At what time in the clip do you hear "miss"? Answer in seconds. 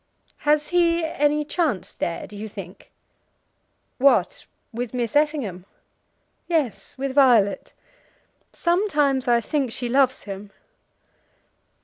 4.95-5.15